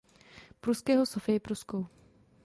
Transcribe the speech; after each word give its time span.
Pruského 0.61 1.05
Sofii 1.05 1.39
Pruskou. 1.39 1.85